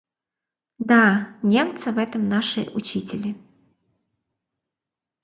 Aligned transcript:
Да, 0.79 1.11
немцы 1.47 1.91
в 1.91 1.99
этом 1.99 2.27
наши 2.27 2.61
учители. 2.71 3.35